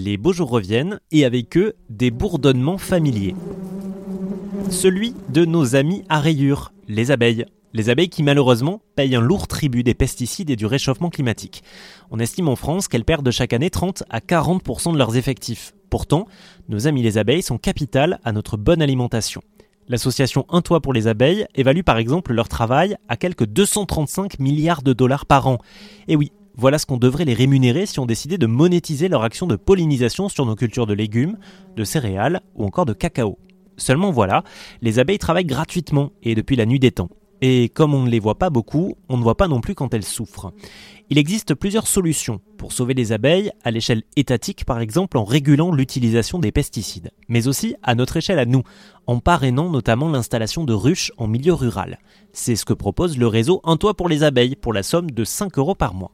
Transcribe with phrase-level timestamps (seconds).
[0.00, 3.34] les beaux jours reviennent et avec eux des bourdonnements familiers.
[4.70, 7.44] Celui de nos amis à rayures, les abeilles.
[7.72, 11.62] Les abeilles qui malheureusement payent un lourd tribut des pesticides et du réchauffement climatique.
[12.10, 15.74] On estime en France qu'elles perdent chaque année 30 à 40% de leurs effectifs.
[15.90, 16.26] Pourtant,
[16.68, 19.42] nos amis les abeilles sont capitales à notre bonne alimentation.
[19.86, 24.82] L'association Un Toit pour les abeilles évalue par exemple leur travail à quelques 235 milliards
[24.82, 25.58] de dollars par an.
[26.08, 29.46] Et oui, voilà ce qu'on devrait les rémunérer si on décidait de monétiser leur action
[29.46, 31.38] de pollinisation sur nos cultures de légumes,
[31.76, 33.38] de céréales ou encore de cacao.
[33.76, 34.44] Seulement voilà,
[34.82, 37.08] les abeilles travaillent gratuitement et depuis la nuit des temps.
[37.42, 39.94] Et comme on ne les voit pas beaucoup, on ne voit pas non plus quand
[39.94, 40.52] elles souffrent.
[41.08, 45.72] Il existe plusieurs solutions pour sauver les abeilles, à l'échelle étatique par exemple en régulant
[45.72, 48.62] l'utilisation des pesticides, mais aussi à notre échelle à nous,
[49.06, 51.98] en parrainant notamment l'installation de ruches en milieu rural.
[52.32, 55.24] C'est ce que propose le réseau Un toit pour les abeilles pour la somme de
[55.24, 56.12] 5 euros par mois.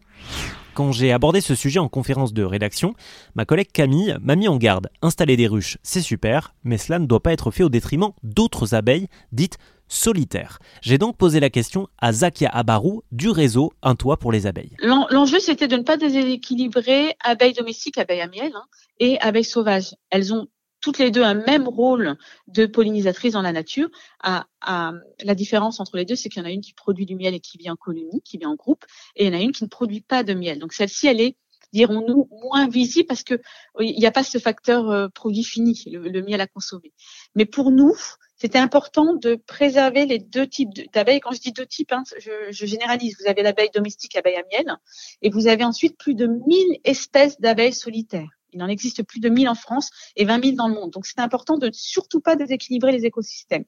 [0.76, 2.94] Quand j'ai abordé ce sujet en conférence de rédaction,
[3.34, 4.88] ma collègue Camille m'a mis en garde.
[5.00, 8.74] Installer des ruches, c'est super, mais cela ne doit pas être fait au détriment d'autres
[8.74, 9.56] abeilles dites
[9.88, 10.58] solitaires.
[10.82, 14.76] J'ai donc posé la question à Zakia Abarou du réseau Un toit pour les abeilles.
[14.80, 18.64] L'enjeu, c'était de ne pas déséquilibrer abeilles domestiques, abeilles à miel hein,
[18.98, 19.94] et abeilles sauvages.
[20.10, 20.48] Elles ont
[20.80, 23.88] toutes les deux un même rôle de pollinisatrice dans la nature.
[24.22, 27.34] La différence entre les deux, c'est qu'il y en a une qui produit du miel
[27.34, 28.84] et qui vit en colonie, qui vit en groupe,
[29.16, 30.58] et il y en a une qui ne produit pas de miel.
[30.58, 31.36] Donc celle-ci, elle est
[31.72, 33.40] dirons-nous, moins visible parce que
[33.80, 36.92] il n'y a pas ce facteur euh, produit fini, le, miel à consommer.
[37.34, 37.94] Mais pour nous,
[38.36, 41.20] c'était important de préserver les deux types d'abeilles.
[41.20, 43.16] Quand je dis deux types, hein, je, généralise.
[43.20, 44.76] Vous avez l'abeille domestique, abeille à miel,
[45.22, 48.28] et vous avez ensuite plus de 1000 espèces d'abeilles solitaires.
[48.52, 50.90] Il en existe plus de 1000 en France et 20 000 dans le monde.
[50.90, 53.64] Donc, c'est important de surtout pas déséquilibrer les écosystèmes.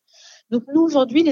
[0.51, 1.31] Donc, nous, aujourd'hui,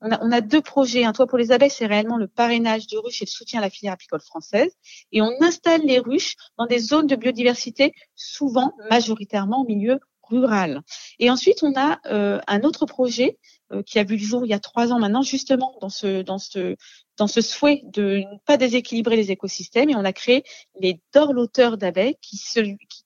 [0.00, 1.04] on, a, on, a, deux projets.
[1.04, 3.62] Un toit pour les abeilles, c'est réellement le parrainage de ruches et le soutien à
[3.62, 4.72] la filière apicole française.
[5.10, 9.98] Et on installe les ruches dans des zones de biodiversité, souvent, majoritairement, au milieu
[10.30, 10.82] rural.
[11.18, 13.38] Et ensuite, on a euh, un autre projet
[13.72, 16.22] euh, qui a vu le jour il y a trois ans maintenant, justement dans ce
[16.22, 16.76] dans ce
[17.16, 20.44] dans ce souhait de ne pas déséquilibrer les écosystèmes, et on a créé
[20.80, 22.40] les dorloteurs d'abeilles, qui,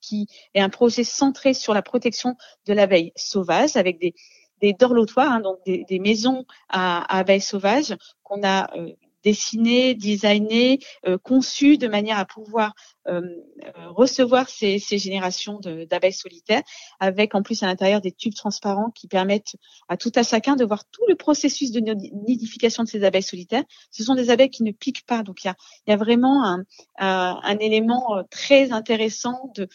[0.01, 2.37] qui, est un projet centré sur la protection
[2.67, 4.15] de l'abeille sauvage, avec des
[4.61, 8.93] des dorlotoires, hein, donc des, des, maisons à, à abeilles sauvages qu'on a euh,
[9.25, 12.75] dessiné, designé, euh, conçu de manière à pouvoir
[13.09, 13.21] euh,
[13.65, 16.63] euh, recevoir ces, ces générations d'abeilles solitaires,
[17.01, 19.57] avec en plus à l'intérieur des tubes transparents qui permettent
[19.89, 23.65] à tout à chacun de voir tout le processus de nidification de ces abeilles solitaires.
[23.91, 26.45] Ce sont des abeilles qui ne piquent pas, donc il y a, y a vraiment
[26.45, 26.65] un,
[26.99, 29.69] un, un élément très intéressant de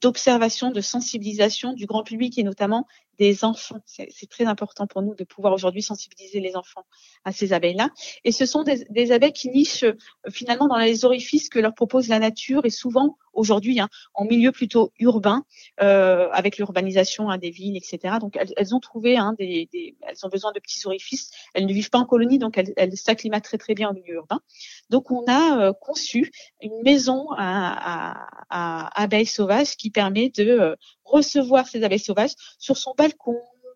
[0.00, 2.86] d'observation, de, sensibilisation du grand public et notamment
[3.18, 3.80] des enfants.
[3.86, 6.84] C'est très important pour nous de pouvoir aujourd'hui sensibiliser les enfants
[7.24, 7.90] à ces abeilles-là.
[8.24, 9.94] Et ce sont des, abeilles qui nichent euh,
[10.30, 14.50] finalement dans les orifices que leur propose la nature et souvent aujourd'hui hein, en milieu
[14.50, 15.44] plutôt urbain
[15.82, 18.16] euh, avec l'urbanisation hein, des villes, etc.
[18.20, 19.66] Donc elles, ont trouvé hein, elles
[20.24, 21.30] ont besoin de petits orifices.
[21.54, 24.40] Elles ne vivent pas en colonie, donc elles, s'acclimatent très très bien en milieu urbain.
[24.90, 31.84] Donc on a euh, conçu une maison à, abeilles sauvages qui permet de recevoir ces
[31.84, 32.94] abeilles sauvages sur son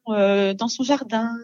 [0.09, 1.37] euh, dans son jardin,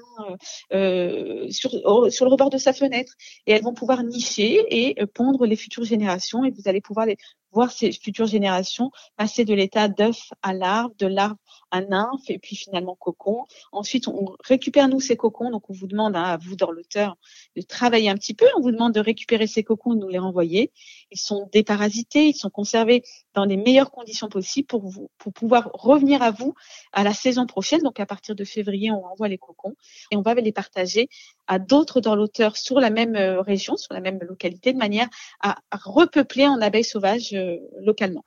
[0.73, 1.71] euh, sur,
[2.11, 3.13] sur le rebord de sa fenêtre.
[3.47, 6.45] Et elles vont pouvoir nicher et euh, pondre les futures générations.
[6.45, 7.17] Et vous allez pouvoir les,
[7.57, 11.37] voir ces futures générations passer de l'état d'œuf à larve, de larve
[11.71, 13.45] à nymphe et puis finalement cocon.
[13.73, 15.51] Ensuite, on récupère nous ces cocons.
[15.51, 17.17] Donc, on vous demande, hein, à vous, dans l'auteur,
[17.57, 18.47] de travailler un petit peu.
[18.59, 20.71] On vous demande de récupérer ces cocons et de nous les renvoyer.
[21.11, 23.03] Ils sont déparasités, ils sont conservés
[23.35, 26.55] dans les meilleures conditions possibles pour vous, pour pouvoir revenir à vous
[26.93, 27.81] à la saison prochaine.
[27.81, 29.75] Donc, à partir de février, on envoie les cocons
[30.11, 31.09] et on va les partager
[31.47, 35.09] à d'autres dorloteurs sur la même euh, région, sur la même localité, de manière
[35.41, 37.46] à repeupler en abeilles sauvages euh,
[37.83, 38.25] localement.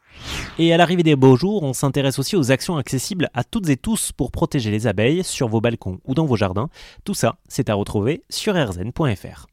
[0.57, 3.77] Et à l'arrivée des beaux jours, on s'intéresse aussi aux actions accessibles à toutes et
[3.77, 6.69] tous pour protéger les abeilles sur vos balcons ou dans vos jardins.
[7.03, 9.47] Tout ça, c'est à retrouver sur rzn.fr.